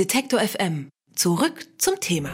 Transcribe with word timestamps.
Detektor 0.00 0.40
FM. 0.40 0.88
Zurück 1.14 1.66
zum 1.76 2.00
Thema. 2.00 2.30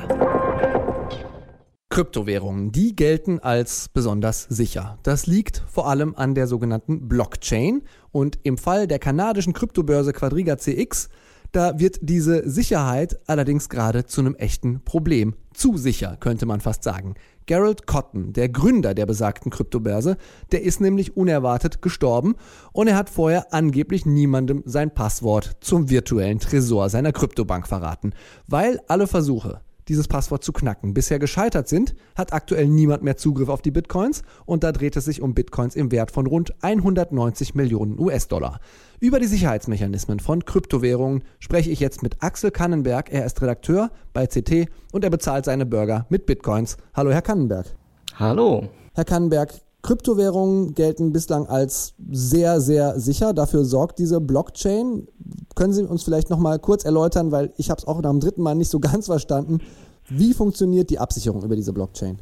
Kryptowährungen, 1.90 2.70
die 2.70 2.94
gelten 2.94 3.40
als 3.40 3.88
besonders 3.88 4.44
sicher. 4.44 5.00
Das 5.02 5.26
liegt 5.26 5.64
vor 5.66 5.88
allem 5.88 6.14
an 6.14 6.36
der 6.36 6.46
sogenannten 6.46 7.08
Blockchain 7.08 7.82
und 8.12 8.38
im 8.44 8.56
Fall 8.56 8.86
der 8.86 9.00
kanadischen 9.00 9.52
Kryptobörse 9.52 10.12
Quadriga 10.12 10.58
CX, 10.58 11.08
da 11.50 11.80
wird 11.80 11.98
diese 12.02 12.48
Sicherheit 12.48 13.18
allerdings 13.26 13.68
gerade 13.68 14.06
zu 14.06 14.20
einem 14.20 14.36
echten 14.36 14.84
Problem. 14.84 15.34
Zu 15.52 15.76
sicher, 15.76 16.16
könnte 16.20 16.46
man 16.46 16.60
fast 16.60 16.84
sagen. 16.84 17.14
Gerald 17.46 17.86
Cotton, 17.86 18.32
der 18.32 18.48
Gründer 18.48 18.92
der 18.92 19.06
besagten 19.06 19.50
Kryptobörse, 19.50 20.16
der 20.52 20.62
ist 20.62 20.80
nämlich 20.80 21.16
unerwartet 21.16 21.80
gestorben 21.80 22.34
und 22.72 22.88
er 22.88 22.96
hat 22.96 23.08
vorher 23.08 23.54
angeblich 23.54 24.04
niemandem 24.04 24.62
sein 24.66 24.92
Passwort 24.92 25.56
zum 25.60 25.88
virtuellen 25.88 26.40
Tresor 26.40 26.90
seiner 26.90 27.12
Kryptobank 27.12 27.68
verraten, 27.68 28.12
weil 28.48 28.80
alle 28.88 29.06
Versuche, 29.06 29.60
dieses 29.88 30.08
Passwort 30.08 30.42
zu 30.42 30.52
knacken, 30.52 30.94
bisher 30.94 31.18
gescheitert 31.18 31.68
sind, 31.68 31.94
hat 32.14 32.32
aktuell 32.32 32.66
niemand 32.66 33.02
mehr 33.02 33.16
Zugriff 33.16 33.48
auf 33.48 33.62
die 33.62 33.70
Bitcoins 33.70 34.22
und 34.44 34.64
da 34.64 34.72
dreht 34.72 34.96
es 34.96 35.04
sich 35.04 35.22
um 35.22 35.34
Bitcoins 35.34 35.76
im 35.76 35.92
Wert 35.92 36.10
von 36.10 36.26
rund 36.26 36.54
190 36.62 37.54
Millionen 37.54 37.98
US-Dollar. 37.98 38.60
Über 38.98 39.20
die 39.20 39.26
Sicherheitsmechanismen 39.26 40.20
von 40.20 40.44
Kryptowährungen 40.44 41.22
spreche 41.38 41.70
ich 41.70 41.80
jetzt 41.80 42.02
mit 42.02 42.22
Axel 42.22 42.50
Kannenberg. 42.50 43.12
Er 43.12 43.26
ist 43.26 43.40
Redakteur 43.42 43.90
bei 44.12 44.26
CT 44.26 44.68
und 44.92 45.04
er 45.04 45.10
bezahlt 45.10 45.44
seine 45.44 45.66
Burger 45.66 46.06
mit 46.08 46.26
Bitcoins. 46.26 46.76
Hallo, 46.94 47.10
Herr 47.10 47.22
Kannenberg. 47.22 47.66
Hallo. 48.14 48.68
Herr 48.94 49.04
Kannenberg, 49.04 49.52
Kryptowährungen 49.86 50.74
gelten 50.74 51.12
bislang 51.12 51.46
als 51.46 51.94
sehr, 52.10 52.60
sehr 52.60 52.98
sicher. 52.98 53.32
Dafür 53.32 53.64
sorgt 53.64 54.00
diese 54.00 54.20
Blockchain. 54.20 55.06
Können 55.54 55.72
Sie 55.72 55.84
uns 55.84 56.02
vielleicht 56.02 56.28
noch 56.28 56.40
mal 56.40 56.58
kurz 56.58 56.84
erläutern, 56.84 57.30
weil 57.30 57.52
ich 57.56 57.70
habe 57.70 57.78
es 57.78 57.86
auch 57.86 58.02
dem 58.02 58.18
dritten 58.18 58.42
Mal 58.42 58.56
nicht 58.56 58.68
so 58.68 58.80
ganz 58.80 59.06
verstanden. 59.06 59.60
Wie 60.08 60.34
funktioniert 60.34 60.90
die 60.90 60.98
Absicherung 60.98 61.44
über 61.44 61.54
diese 61.54 61.72
Blockchain? 61.72 62.18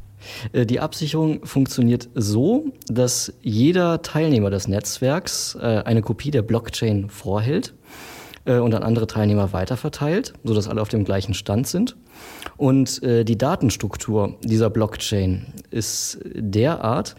Äh, 0.53 0.67
die 0.67 0.79
Absicherung 0.79 1.43
funktioniert 1.43 2.07
so, 2.13 2.65
dass 2.87 3.33
jeder 3.41 4.03
Teilnehmer 4.03 4.51
des 4.51 4.67
Netzwerks 4.67 5.55
äh, 5.55 5.81
eine 5.85 6.03
Kopie 6.03 6.29
der 6.29 6.43
Blockchain 6.43 7.09
vorhält 7.09 7.73
äh, 8.45 8.57
und 8.57 8.73
an 8.73 8.83
andere 8.83 9.07
Teilnehmer 9.07 9.53
weiterverteilt, 9.53 10.33
sodass 10.43 10.67
alle 10.67 10.81
auf 10.81 10.89
dem 10.89 11.03
gleichen 11.03 11.33
Stand 11.33 11.67
sind. 11.67 11.95
Und 12.57 13.01
die 13.03 13.37
Datenstruktur 13.37 14.35
dieser 14.41 14.69
Blockchain 14.69 15.47
ist 15.71 16.19
derart, 16.23 17.15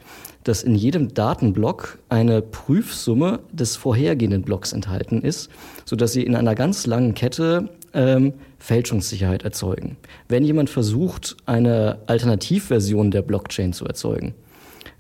dass 0.47 0.63
in 0.63 0.77
jedem 0.77 1.13
Datenblock 1.13 1.99
eine 2.09 2.41
Prüfsumme 2.41 3.41
des 3.53 3.75
vorhergehenden 3.75 4.43
Blocks 4.43 4.73
enthalten 4.73 5.21
ist, 5.23 5.51
sodass 5.85 6.13
sie 6.13 6.23
in 6.23 6.37
einer 6.37 6.55
ganz 6.55 6.87
langen 6.87 7.15
Kette 7.15 7.69
ähm, 7.95 8.35
Fälschungssicherheit 8.59 9.43
erzeugen. 9.43 9.97
Wenn 10.29 10.45
jemand 10.45 10.71
versucht, 10.71 11.37
eine 11.47 11.99
Alternativversion 12.07 13.11
der 13.11 13.23
Blockchain 13.23 13.73
zu 13.73 13.87
erzeugen 13.87 14.35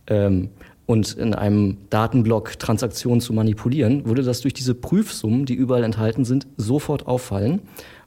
ähm, 0.08 0.50
und 0.87 1.12
in 1.15 1.34
einem 1.34 1.79
Datenblock 1.91 2.59
Transaktionen 2.59 3.20
zu 3.20 3.33
manipulieren, 3.33 4.06
würde 4.06 4.23
das 4.23 4.41
durch 4.41 4.55
diese 4.55 4.75
Prüfsummen, 4.75 5.45
die 5.45 5.55
überall 5.55 5.84
enthalten 5.84 6.25
sind, 6.25 6.47
sofort 6.56 7.06
auffallen. 7.06 7.61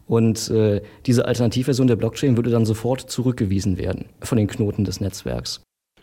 Und 0.08 0.50
äh, 0.50 0.82
diese 1.06 1.26
Alternativversion 1.26 1.88
der 1.88 1.96
Blockchain 1.96 2.36
würde 2.36 2.50
dann 2.50 2.66
sofort 2.66 3.02
zurückgewiesen 3.12 3.78
werden 3.78 4.06
von 4.22 4.38
den 4.38 4.48
Knoten 4.48 4.84
des 4.84 5.02
Netzwerks. 5.02 5.62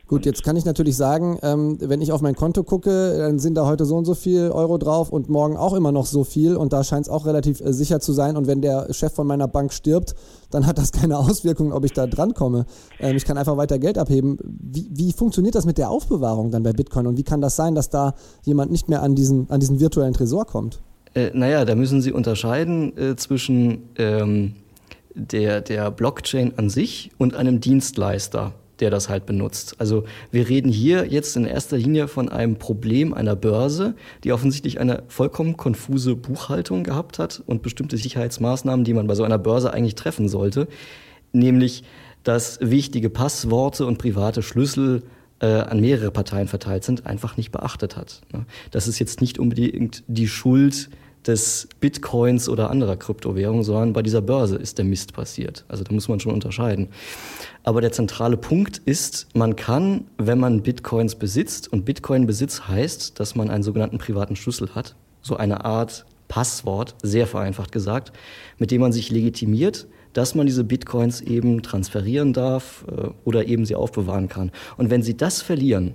Gut, 0.08 0.24
jetzt 0.24 0.44
kann 0.44 0.54
ich 0.54 0.64
natürlich 0.64 0.96
sagen, 0.96 1.36
ähm, 1.42 1.78
wenn 1.80 2.00
ich 2.00 2.12
auf 2.12 2.20
mein 2.20 2.36
Konto 2.36 2.62
gucke, 2.62 3.18
dann 3.18 3.40
sind 3.40 3.56
da 3.56 3.66
heute 3.66 3.84
so 3.84 3.96
und 3.96 4.04
so 4.04 4.14
viel 4.14 4.50
Euro 4.52 4.78
drauf 4.78 5.10
und 5.10 5.28
morgen 5.28 5.56
auch 5.56 5.74
immer 5.74 5.90
noch 5.90 6.06
so 6.06 6.22
viel 6.22 6.54
und 6.54 6.72
da 6.72 6.84
scheint 6.84 7.06
es 7.06 7.08
auch 7.08 7.26
relativ 7.26 7.60
äh, 7.60 7.72
sicher 7.72 7.98
zu 7.98 8.12
sein. 8.12 8.36
Und 8.36 8.46
wenn 8.46 8.62
der 8.62 8.92
Chef 8.94 9.12
von 9.12 9.26
meiner 9.26 9.48
Bank 9.48 9.72
stirbt, 9.72 10.14
dann 10.52 10.64
hat 10.64 10.78
das 10.78 10.92
keine 11.00 11.18
Auswirkungen, 11.18 11.72
ob 11.72 11.84
ich 11.84 11.92
da 11.92 12.06
drankomme. 12.06 12.66
Ähm, 13.00 13.16
ich 13.16 13.24
kann 13.24 13.36
einfach 13.36 13.56
weiter 13.56 13.80
Geld 13.80 13.98
abheben. 13.98 14.38
Wie, 14.44 14.88
wie 14.92 15.12
funktioniert 15.12 15.56
das 15.56 15.66
mit 15.66 15.76
der 15.76 15.90
Aufbewahrung 15.90 16.52
dann 16.52 16.62
bei 16.62 16.72
Bitcoin 16.72 17.08
und 17.08 17.18
wie 17.18 17.24
kann 17.24 17.40
das 17.40 17.56
sein, 17.56 17.74
dass 17.74 17.90
da 17.90 18.14
jemand 18.44 18.70
nicht 18.70 18.88
mehr 18.88 19.02
an 19.02 19.16
diesen, 19.16 19.50
an 19.50 19.58
diesen 19.58 19.80
virtuellen 19.80 20.14
Tresor 20.14 20.44
kommt? 20.44 20.78
Äh, 21.14 21.30
naja, 21.34 21.64
da 21.64 21.74
müssen 21.74 22.00
Sie 22.00 22.12
unterscheiden 22.12 22.96
äh, 22.96 23.16
zwischen 23.16 23.88
ähm, 23.96 24.54
der, 25.14 25.62
der 25.62 25.90
Blockchain 25.90 26.52
an 26.58 26.70
sich 26.70 27.10
und 27.18 27.34
einem 27.34 27.58
Dienstleister 27.58 28.52
der 28.80 28.90
das 28.90 29.08
halt 29.08 29.26
benutzt. 29.26 29.76
Also 29.78 30.04
wir 30.30 30.48
reden 30.48 30.70
hier 30.70 31.06
jetzt 31.06 31.36
in 31.36 31.44
erster 31.44 31.76
Linie 31.76 32.08
von 32.08 32.28
einem 32.28 32.56
Problem 32.56 33.14
einer 33.14 33.36
Börse, 33.36 33.94
die 34.24 34.32
offensichtlich 34.32 34.80
eine 34.80 35.02
vollkommen 35.08 35.56
konfuse 35.56 36.16
Buchhaltung 36.16 36.84
gehabt 36.84 37.18
hat 37.18 37.42
und 37.46 37.62
bestimmte 37.62 37.96
Sicherheitsmaßnahmen, 37.96 38.84
die 38.84 38.94
man 38.94 39.06
bei 39.06 39.14
so 39.14 39.24
einer 39.24 39.38
Börse 39.38 39.72
eigentlich 39.72 39.94
treffen 39.94 40.28
sollte, 40.28 40.68
nämlich 41.32 41.84
dass 42.22 42.58
wichtige 42.60 43.08
Passworte 43.08 43.86
und 43.86 43.98
private 43.98 44.42
Schlüssel 44.42 45.04
äh, 45.40 45.46
an 45.46 45.80
mehrere 45.80 46.10
Parteien 46.10 46.48
verteilt 46.48 46.82
sind, 46.82 47.06
einfach 47.06 47.36
nicht 47.36 47.52
beachtet 47.52 47.96
hat. 47.96 48.22
Ne? 48.32 48.46
Das 48.70 48.88
ist 48.88 48.98
jetzt 48.98 49.20
nicht 49.20 49.38
unbedingt 49.38 50.02
die 50.08 50.28
Schuld 50.28 50.90
des 51.26 51.68
Bitcoins 51.80 52.48
oder 52.48 52.70
anderer 52.70 52.96
Kryptowährungen, 52.96 53.64
sondern 53.64 53.92
bei 53.92 54.02
dieser 54.02 54.22
Börse 54.22 54.56
ist 54.56 54.78
der 54.78 54.84
Mist 54.84 55.12
passiert. 55.12 55.64
Also 55.68 55.82
da 55.82 55.92
muss 55.92 56.08
man 56.08 56.20
schon 56.20 56.32
unterscheiden. 56.32 56.88
Aber 57.64 57.80
der 57.80 57.92
zentrale 57.92 58.36
Punkt 58.36 58.78
ist, 58.84 59.26
man 59.34 59.56
kann, 59.56 60.04
wenn 60.18 60.38
man 60.38 60.62
Bitcoins 60.62 61.16
besitzt, 61.16 61.72
und 61.72 61.84
Bitcoin-Besitz 61.84 62.68
heißt, 62.68 63.18
dass 63.18 63.34
man 63.34 63.50
einen 63.50 63.64
sogenannten 63.64 63.98
privaten 63.98 64.36
Schlüssel 64.36 64.74
hat, 64.74 64.94
so 65.22 65.36
eine 65.36 65.64
Art 65.64 66.06
Passwort, 66.28 66.94
sehr 67.02 67.26
vereinfacht 67.26 67.72
gesagt, 67.72 68.12
mit 68.58 68.70
dem 68.70 68.80
man 68.80 68.92
sich 68.92 69.10
legitimiert, 69.10 69.86
dass 70.12 70.34
man 70.34 70.46
diese 70.46 70.64
Bitcoins 70.64 71.20
eben 71.20 71.62
transferieren 71.62 72.32
darf 72.32 72.84
äh, 72.90 73.08
oder 73.24 73.46
eben 73.46 73.66
sie 73.66 73.74
aufbewahren 73.74 74.28
kann. 74.28 74.50
Und 74.76 74.90
wenn 74.90 75.02
sie 75.02 75.16
das 75.16 75.42
verlieren, 75.42 75.94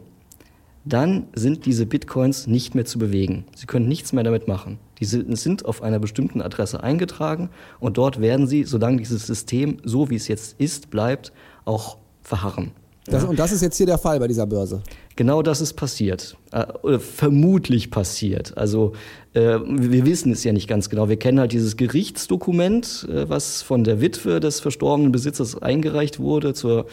dann 0.86 1.28
sind 1.34 1.66
diese 1.66 1.86
Bitcoins 1.86 2.48
nicht 2.48 2.76
mehr 2.76 2.86
zu 2.86 3.00
bewegen. 3.00 3.46
Sie 3.56 3.66
können 3.66 3.88
nichts 3.88 4.14
mehr 4.14 4.24
damit 4.24 4.48
machen. 4.48 4.80
Die 5.02 5.06
sind 5.06 5.66
auf 5.66 5.82
einer 5.82 6.00
bestimmten 6.00 6.42
Adresse 6.42 6.82
eingetragen 6.82 7.50
und 7.80 7.98
dort 7.98 8.22
werden 8.22 8.48
sie, 8.48 8.64
solange 8.64 8.98
dieses 8.98 9.28
System 9.28 9.78
so 9.84 10.10
wie 10.10 10.16
es 10.16 10.30
jetzt 10.30 10.60
ist, 10.60 10.90
bleibt, 10.90 11.34
auch 11.66 11.98
verharren. 12.22 12.72
Das, 13.06 13.24
und 13.24 13.40
das 13.40 13.52
ist 13.52 13.62
jetzt 13.62 13.78
hier 13.78 13.88
der 13.88 13.98
Fall 13.98 14.20
bei 14.20 14.28
dieser 14.28 14.46
Börse. 14.46 14.84
Genau 15.16 15.42
das 15.42 15.60
ist 15.60 15.74
passiert. 15.74 16.38
Äh, 16.52 17.00
vermutlich 17.00 17.90
passiert. 17.90 18.56
Also 18.58 18.94
äh, 19.34 19.58
wir 19.66 20.06
wissen 20.06 20.32
es 20.32 20.44
ja 20.44 20.54
nicht 20.54 20.68
ganz 20.68 20.90
genau. 20.90 21.10
Wir 21.10 21.18
kennen 21.18 21.40
halt 21.40 21.52
dieses 21.52 21.78
Gerichtsdokument, 21.78 23.08
äh, 23.12 23.28
was 23.28 23.64
von 23.64 23.84
der 23.84 24.02
Witwe 24.02 24.40
des 24.40 24.60
verstorbenen 24.60 25.12
Besitzers 25.12 25.62
eingereicht 25.62 26.20
wurde 26.20 26.54
zur, 26.54 26.86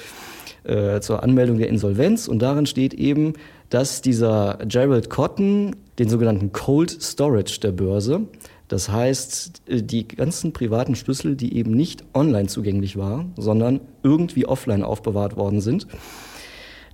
äh, 0.64 1.00
zur 1.00 1.22
Anmeldung 1.22 1.58
der 1.58 1.68
Insolvenz. 1.68 2.28
Und 2.28 2.40
darin 2.40 2.66
steht 2.66 2.94
eben, 2.94 3.34
dass 3.70 4.02
dieser 4.02 4.58
Gerald 4.66 5.10
Cotton 5.10 5.76
den 5.98 6.08
sogenannten 6.08 6.52
Cold 6.52 6.90
Storage 6.90 7.60
der 7.60 7.72
Börse, 7.72 8.22
das 8.68 8.90
heißt, 8.90 9.62
äh, 9.66 9.82
die 9.82 10.06
ganzen 10.06 10.52
privaten 10.52 10.94
Schlüssel, 10.94 11.36
die 11.36 11.56
eben 11.56 11.72
nicht 11.72 12.04
online 12.14 12.48
zugänglich 12.48 12.96
waren, 12.96 13.32
sondern 13.36 13.80
irgendwie 14.02 14.46
offline 14.46 14.84
aufbewahrt 14.84 15.36
worden 15.36 15.60
sind, 15.60 15.86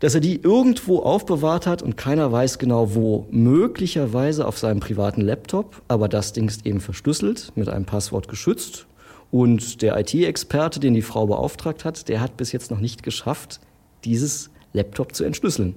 dass 0.01 0.15
er 0.15 0.21
die 0.21 0.41
irgendwo 0.43 1.01
aufbewahrt 1.01 1.67
hat 1.67 1.83
und 1.83 1.97
keiner 1.97 2.31
weiß 2.31 2.59
genau 2.59 2.95
wo. 2.95 3.27
Möglicherweise 3.31 4.47
auf 4.47 4.59
seinem 4.59 4.81
privaten 4.81 5.21
Laptop, 5.21 5.83
aber 5.89 6.09
das 6.09 6.33
Ding 6.33 6.49
ist 6.49 6.67
eben 6.67 6.81
verschlüsselt, 6.81 7.53
mit 7.55 7.69
einem 7.69 7.85
Passwort 7.85 8.29
geschützt. 8.29 8.87
Und 9.35 9.83
der 9.83 9.99
IT-Experte, 9.99 10.79
den 10.79 10.95
die 10.95 11.03
Frau 11.03 11.27
beauftragt 11.27 11.85
hat, 11.85 12.09
der 12.09 12.21
hat 12.21 12.37
bis 12.37 12.53
jetzt 12.53 12.71
noch 12.71 12.79
nicht 12.79 13.03
geschafft, 13.03 13.59
dieses 14.05 14.51
Laptop 14.73 15.13
zu 15.13 15.25
entschlüsseln. 15.25 15.75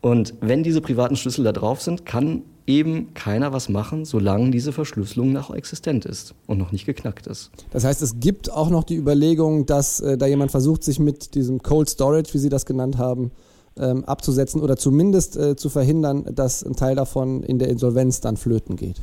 Und 0.00 0.32
wenn 0.40 0.62
diese 0.62 0.80
privaten 0.80 1.14
Schlüssel 1.14 1.44
da 1.44 1.52
drauf 1.52 1.82
sind, 1.82 2.06
kann 2.06 2.44
eben 2.66 3.12
keiner 3.12 3.52
was 3.52 3.68
machen, 3.68 4.06
solange 4.06 4.52
diese 4.52 4.72
Verschlüsselung 4.72 5.34
noch 5.34 5.54
existent 5.54 6.06
ist 6.06 6.34
und 6.46 6.56
noch 6.56 6.72
nicht 6.72 6.86
geknackt 6.86 7.26
ist. 7.26 7.50
Das 7.72 7.84
heißt, 7.84 8.00
es 8.00 8.20
gibt 8.20 8.50
auch 8.50 8.70
noch 8.70 8.84
die 8.84 8.96
Überlegung, 8.96 9.66
dass 9.66 10.00
äh, 10.00 10.16
da 10.16 10.24
jemand 10.24 10.50
versucht, 10.50 10.82
sich 10.82 10.98
mit 10.98 11.34
diesem 11.34 11.62
Cold 11.62 11.90
Storage, 11.90 12.32
wie 12.32 12.38
Sie 12.38 12.48
das 12.48 12.64
genannt 12.64 12.96
haben, 12.96 13.32
ähm, 13.76 14.06
abzusetzen 14.06 14.62
oder 14.62 14.78
zumindest 14.78 15.36
äh, 15.36 15.56
zu 15.56 15.68
verhindern, 15.68 16.24
dass 16.34 16.64
ein 16.64 16.74
Teil 16.74 16.96
davon 16.96 17.42
in 17.42 17.58
der 17.58 17.68
Insolvenz 17.68 18.22
dann 18.22 18.38
flöten 18.38 18.76
geht. 18.76 19.02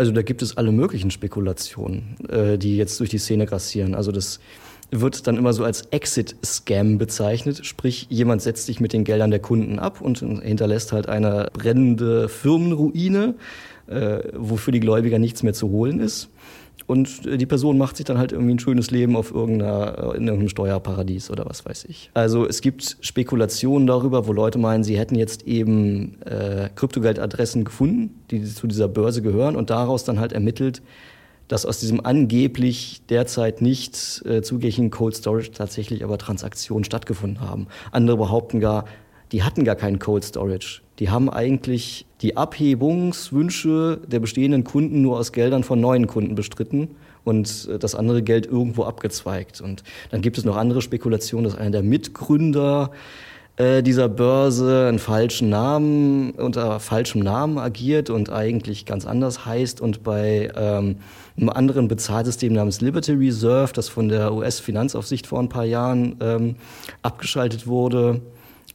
Also 0.00 0.12
da 0.12 0.22
gibt 0.22 0.40
es 0.40 0.56
alle 0.56 0.72
möglichen 0.72 1.10
Spekulationen, 1.10 2.16
äh, 2.30 2.56
die 2.56 2.78
jetzt 2.78 2.98
durch 3.00 3.10
die 3.10 3.18
Szene 3.18 3.44
grassieren. 3.44 3.94
Also 3.94 4.12
das 4.12 4.40
wird 4.90 5.26
dann 5.26 5.36
immer 5.36 5.52
so 5.52 5.62
als 5.62 5.82
Exit-Scam 5.90 6.96
bezeichnet. 6.96 7.66
Sprich, 7.66 8.06
jemand 8.08 8.40
setzt 8.40 8.64
sich 8.64 8.80
mit 8.80 8.94
den 8.94 9.04
Geldern 9.04 9.30
der 9.30 9.40
Kunden 9.40 9.78
ab 9.78 10.00
und 10.00 10.20
hinterlässt 10.20 10.92
halt 10.92 11.10
eine 11.10 11.50
brennende 11.52 12.30
Firmenruine, 12.30 13.34
äh, 13.88 14.20
wofür 14.32 14.72
die 14.72 14.80
Gläubiger 14.80 15.18
nichts 15.18 15.42
mehr 15.42 15.52
zu 15.52 15.68
holen 15.68 16.00
ist. 16.00 16.30
Und 16.90 17.40
die 17.40 17.46
Person 17.46 17.78
macht 17.78 17.98
sich 17.98 18.04
dann 18.04 18.18
halt 18.18 18.32
irgendwie 18.32 18.54
ein 18.54 18.58
schönes 18.58 18.90
Leben 18.90 19.14
auf 19.14 19.30
irgendeiner, 19.32 20.12
in 20.16 20.26
irgendeinem 20.26 20.48
Steuerparadies 20.48 21.30
oder 21.30 21.46
was 21.46 21.64
weiß 21.64 21.84
ich. 21.84 22.10
Also 22.14 22.48
es 22.48 22.62
gibt 22.62 22.96
Spekulationen 23.00 23.86
darüber, 23.86 24.26
wo 24.26 24.32
Leute 24.32 24.58
meinen, 24.58 24.82
sie 24.82 24.98
hätten 24.98 25.14
jetzt 25.14 25.46
eben 25.46 26.20
äh, 26.22 26.68
Kryptogeldadressen 26.74 27.62
gefunden, 27.62 28.20
die 28.32 28.42
zu 28.42 28.66
dieser 28.66 28.88
Börse 28.88 29.22
gehören 29.22 29.54
und 29.54 29.70
daraus 29.70 30.02
dann 30.02 30.18
halt 30.18 30.32
ermittelt, 30.32 30.82
dass 31.46 31.64
aus 31.64 31.78
diesem 31.78 32.04
angeblich 32.04 33.02
derzeit 33.08 33.62
nicht 33.62 34.24
äh, 34.26 34.42
zugänglichen 34.42 34.90
Cold 34.90 35.14
Storage 35.14 35.52
tatsächlich 35.52 36.02
aber 36.02 36.18
Transaktionen 36.18 36.82
stattgefunden 36.82 37.40
haben. 37.40 37.68
Andere 37.92 38.16
behaupten 38.16 38.58
gar, 38.58 38.84
die 39.30 39.44
hatten 39.44 39.62
gar 39.62 39.76
keinen 39.76 40.00
Cold 40.00 40.24
Storage. 40.24 40.80
Die 41.00 41.08
haben 41.08 41.30
eigentlich 41.30 42.06
die 42.20 42.36
Abhebungswünsche 42.36 44.00
der 44.06 44.20
bestehenden 44.20 44.64
Kunden 44.64 45.00
nur 45.00 45.18
aus 45.18 45.32
Geldern 45.32 45.64
von 45.64 45.80
neuen 45.80 46.06
Kunden 46.06 46.34
bestritten 46.34 46.88
und 47.24 47.68
äh, 47.68 47.78
das 47.78 47.94
andere 47.94 48.22
Geld 48.22 48.46
irgendwo 48.46 48.84
abgezweigt. 48.84 49.60
Und 49.60 49.82
dann 50.10 50.20
gibt 50.20 50.38
es 50.38 50.44
noch 50.44 50.56
andere 50.56 50.82
Spekulationen, 50.82 51.44
dass 51.44 51.58
einer 51.58 51.70
der 51.70 51.82
Mitgründer 51.82 52.90
äh, 53.56 53.82
dieser 53.82 54.10
Börse 54.10 54.86
einen 54.88 54.98
falschen 54.98 55.48
Namen, 55.48 56.32
unter 56.32 56.80
falschem 56.80 57.22
Namen 57.22 57.58
agiert 57.58 58.10
und 58.10 58.30
eigentlich 58.30 58.84
ganz 58.84 59.06
anders 59.06 59.46
heißt 59.46 59.80
und 59.80 60.02
bei 60.02 60.50
ähm, 60.54 60.96
einem 61.36 61.48
anderen 61.48 61.88
Bezahlsystem 61.88 62.52
namens 62.52 62.82
Liberty 62.82 63.12
Reserve, 63.12 63.72
das 63.72 63.88
von 63.88 64.08
der 64.08 64.34
US-Finanzaufsicht 64.34 65.26
vor 65.26 65.40
ein 65.40 65.48
paar 65.48 65.64
Jahren 65.64 66.16
ähm, 66.20 66.56
abgeschaltet 67.02 67.66
wurde, 67.66 68.20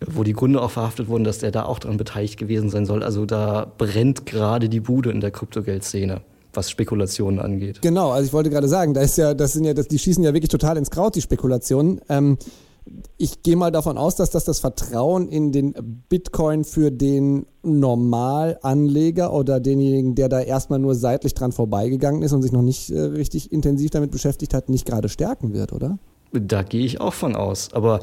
wo 0.05 0.23
die 0.23 0.33
Gründe 0.33 0.61
auch 0.61 0.71
verhaftet 0.71 1.07
wurden, 1.07 1.23
dass 1.23 1.39
der 1.39 1.51
da 1.51 1.65
auch 1.65 1.79
daran 1.79 1.97
beteiligt 1.97 2.37
gewesen 2.37 2.69
sein 2.69 2.85
soll. 2.85 3.03
Also 3.03 3.25
da 3.25 3.71
brennt 3.77 4.25
gerade 4.25 4.69
die 4.69 4.79
Bude 4.79 5.11
in 5.11 5.21
der 5.21 5.31
Kryptogeldszene 5.31 6.21
was 6.55 6.69
Spekulationen 6.69 7.39
angeht. 7.39 7.81
Genau, 7.81 8.11
also 8.11 8.25
ich 8.25 8.33
wollte 8.33 8.49
gerade 8.49 8.69
sagen, 8.69 8.93
da 8.93 9.01
ist 9.01 9.17
ja, 9.17 9.33
das 9.33 9.53
sind 9.53 9.65
ja, 9.65 9.73
das, 9.73 9.89
die 9.89 9.99
schießen 9.99 10.23
ja 10.23 10.33
wirklich 10.33 10.49
total 10.49 10.77
ins 10.77 10.89
Kraut, 10.89 11.15
die 11.15 11.21
Spekulationen. 11.21 11.99
Ähm, 12.07 12.37
ich 13.17 13.41
gehe 13.41 13.55
mal 13.55 13.71
davon 13.71 13.97
aus, 13.97 14.15
dass 14.15 14.29
das 14.29 14.45
das 14.45 14.59
Vertrauen 14.59 15.27
in 15.27 15.51
den 15.51 15.73
Bitcoin 16.07 16.63
für 16.63 16.91
den 16.91 17.47
Normalanleger 17.63 19.33
oder 19.33 19.59
denjenigen, 19.59 20.15
der 20.15 20.29
da 20.29 20.39
erstmal 20.39 20.79
nur 20.79 20.93
seitlich 20.93 21.33
dran 21.33 21.51
vorbeigegangen 21.51 22.21
ist 22.21 22.31
und 22.31 22.43
sich 22.43 22.51
noch 22.51 22.61
nicht 22.61 22.91
äh, 22.91 22.99
richtig 22.99 23.51
intensiv 23.51 23.89
damit 23.89 24.11
beschäftigt 24.11 24.53
hat, 24.53 24.69
nicht 24.69 24.85
gerade 24.85 25.09
stärken 25.09 25.53
wird, 25.53 25.73
oder? 25.73 25.97
Da 26.31 26.63
gehe 26.63 26.85
ich 26.85 27.01
auch 27.01 27.13
von 27.13 27.35
aus. 27.35 27.69
Aber 27.73 28.01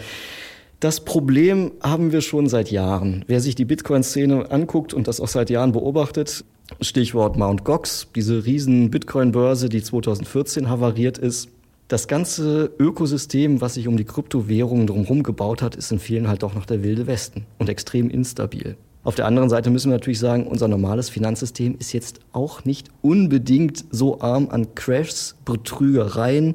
das 0.83 0.99
Problem 0.99 1.71
haben 1.81 2.11
wir 2.11 2.23
schon 2.23 2.49
seit 2.49 2.73
Jahren. 2.73 3.25
Wer 3.29 3.41
sich 3.41 3.55
die 3.55 3.65
Bitcoin-Szene 3.65 4.51
anguckt 4.51 4.93
und 4.93 5.07
das 5.07 5.21
auch 5.21 5.29
seit 5.29 5.49
Jahren 5.49 5.71
beobachtet, 5.71 6.45
Stichwort 6.81 7.37
Mt. 7.37 7.63
Gox, 7.65 8.09
diese 8.17 8.45
riesen 8.45 8.91
Bitcoin-Börse, 8.91 9.69
die 9.69 9.81
2014 9.81 10.69
havariert 10.69 11.19
ist, 11.19 11.51
das 11.87 12.09
ganze 12.09 12.73
Ökosystem, 12.81 13.61
was 13.61 13.75
sich 13.75 13.87
um 13.87 13.97
die 13.97 14.05
Kryptowährungen 14.05 14.89
drumherum 14.89 15.23
gebaut 15.23 15.63
hat, 15.63 15.77
ist 15.77 15.93
in 15.93 16.01
vielen 16.01 16.27
halt 16.27 16.43
doch 16.43 16.55
noch 16.55 16.67
der 16.67 16.83
wilde 16.83 17.07
Westen 17.07 17.47
und 17.59 17.69
extrem 17.69 18.11
instabil. 18.11 18.77
Auf 19.05 19.17
der 19.17 19.27
anderen 19.27 19.49
Seite 19.49 19.71
müssen 19.71 19.91
wir 19.91 19.97
natürlich 19.97 20.21
sagen, 20.21 20.47
unser 20.47 20.69
normales 20.69 21.09
Finanzsystem 21.09 21.75
ist 21.79 21.93
jetzt 21.93 22.21
auch 22.33 22.65
nicht 22.65 22.89
unbedingt 23.03 23.85
so 23.91 24.21
arm 24.21 24.49
an 24.51 24.77
Crashs, 24.77 25.35
Betrügereien 25.45 26.55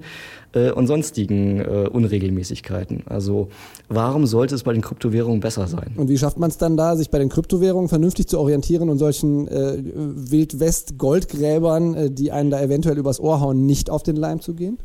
äh, 0.54 0.72
und 0.72 0.88
sonstigen 0.88 1.60
äh, 1.60 1.90
Unregelmäßigkeiten. 1.92 3.04
Also 3.06 3.50
warum 3.90 4.26
sollte 4.26 4.56
es 4.56 4.64
bei 4.64 4.72
den 4.72 4.82
Kryptowährungen 4.82 5.42
besser 5.42 5.68
sein? 5.68 5.92
Und 5.98 6.08
wie 6.08 6.18
schafft 6.18 6.38
man 6.38 6.50
es 6.50 6.58
dann 6.58 6.78
da, 6.78 6.96
sich 6.96 7.10
bei 7.10 7.20
den 7.20 7.28
Kryptowährungen 7.28 7.90
vernünftig 7.90 8.28
zu 8.28 8.40
orientieren 8.40 8.90
und 8.90 8.98
solchen 8.98 9.50
äh, 9.50 9.84
Wildwest-Goldgräbern, 9.84 11.96
äh, 11.96 12.12
die 12.12 12.32
einen 12.32 12.50
da 12.50 12.62
eventuell 12.62 12.98
übers 12.98 13.20
Ohr 13.20 13.42
hauen, 13.42 13.66
nicht 13.66 13.90
auf 13.90 14.04
den 14.04 14.16
Leim 14.16 14.40
zu 14.40 14.54
gehen? 14.54 14.78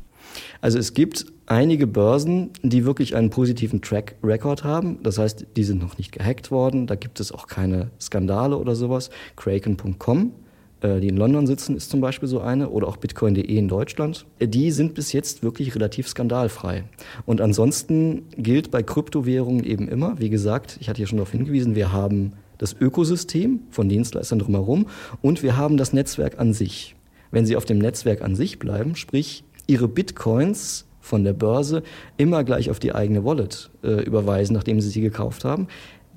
Also 0.61 0.79
es 0.79 0.95
gibt 0.95 1.27
einige 1.47 1.87
Börsen, 1.87 2.51
die 2.63 2.85
wirklich 2.85 3.15
einen 3.17 3.31
positiven 3.31 3.83
Track 3.83 4.17
Record 4.23 4.65
haben. 4.65 5.03
Das 5.03 5.19
heißt, 5.19 5.47
die 5.57 5.65
sind 5.65 5.83
noch 5.83 5.99
nicht 5.99 6.13
gehackt 6.13 6.51
worden. 6.51 6.87
Da 6.87 6.95
gibt 6.95 7.21
es 7.21 7.33
auch 7.33 7.47
keine 7.47 7.91
Skandale 8.01 8.57
oder 8.57 8.75
sowas. 8.75 9.11
Kraken.com, 9.37 10.33
äh, 10.81 11.01
die 11.01 11.09
in 11.09 11.17
London 11.17 11.47
sitzen, 11.47 11.77
ist 11.77 11.91
zum 11.91 12.01
Beispiel 12.01 12.29
so 12.29 12.41
eine. 12.41 12.71
Oder 12.71 12.89
auch 12.89 12.97
Bitcoin.de 12.97 13.45
in 13.45 13.69
Deutschland. 13.69 14.27
Die 14.41 14.71
sind 14.71 14.95
bis 14.95 15.13
jetzt 15.13 15.43
wirklich 15.43 15.75
relativ 15.75 16.09
skandalfrei. 16.09 16.85
Und 17.27 17.41
ansonsten 17.41 18.23
gilt 18.37 18.71
bei 18.71 18.83
Kryptowährungen 18.83 19.65
eben 19.65 19.89
immer, 19.89 20.19
wie 20.19 20.31
gesagt, 20.31 20.79
ich 20.81 20.89
hatte 20.89 21.01
ja 21.01 21.07
schon 21.07 21.19
darauf 21.19 21.33
hingewiesen, 21.33 21.75
wir 21.75 21.93
haben 21.93 22.33
das 22.59 22.77
Ökosystem 22.79 23.61
von 23.71 23.89
Dienstleistern 23.89 24.39
drumherum 24.39 24.87
und 25.21 25.43
wir 25.43 25.57
haben 25.57 25.77
das 25.77 25.93
Netzwerk 25.93 26.39
an 26.39 26.53
sich. 26.53 26.95
Wenn 27.33 27.45
Sie 27.45 27.57
auf 27.57 27.65
dem 27.65 27.79
Netzwerk 27.79 28.23
an 28.23 28.37
sich 28.37 28.61
bleiben, 28.61 28.95
sprich 28.95 29.43
ihre 29.73 29.89
Bitcoins 29.89 30.85
von 31.01 31.25
der 31.25 31.33
Börse 31.33 31.83
immer 32.19 32.45
gleich 32.45 32.71
auf 32.71 32.79
die 32.79 32.95
eigene 32.95 33.25
Wallet 33.25 33.71
äh, 33.83 34.05
überweisen, 34.05 34.55
nachdem 34.55 34.81
sie 34.81 34.91
sie 34.91 35.01
gekauft 35.01 35.45
haben, 35.45 35.67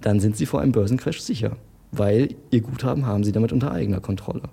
dann 0.01 0.19
sind 0.19 0.35
sie 0.35 0.45
vor 0.45 0.59
einem 0.59 0.73
Börsencrash 0.73 1.21
sicher, 1.21 1.55
weil 1.91 2.35
ihr 2.51 2.61
Guthaben 2.61 3.05
haben 3.05 3.23
sie 3.23 3.31
damit 3.31 3.53
unter 3.53 3.71
eigener 3.71 4.01
Kontrolle. 4.01 4.43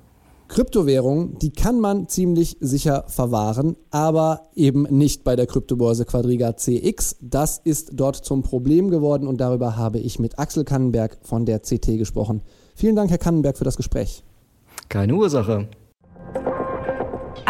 Kryptowährungen, 0.46 1.38
die 1.38 1.50
kann 1.50 1.80
man 1.80 2.08
ziemlich 2.08 2.58
sicher 2.60 3.04
verwahren, 3.08 3.74
aber 3.90 4.42
eben 4.54 4.82
nicht 4.82 5.24
bei 5.24 5.34
der 5.34 5.46
Kryptobörse 5.46 6.04
Quadriga 6.04 6.56
CX. 6.56 7.16
Das 7.20 7.58
ist 7.58 7.92
dort 7.94 8.16
zum 8.16 8.42
Problem 8.42 8.90
geworden 8.90 9.26
und 9.26 9.40
darüber 9.40 9.76
habe 9.76 9.98
ich 9.98 10.18
mit 10.18 10.38
Axel 10.38 10.64
Kannenberg 10.64 11.18
von 11.22 11.46
der 11.46 11.60
CT 11.60 11.98
gesprochen. 11.98 12.42
Vielen 12.76 12.96
Dank, 12.96 13.10
Herr 13.10 13.18
Kannenberg, 13.18 13.56
für 13.56 13.64
das 13.64 13.76
Gespräch. 13.76 14.22
Keine 14.88 15.14
Ursache. 15.14 15.68